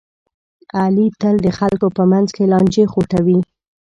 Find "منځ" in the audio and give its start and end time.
2.11-2.27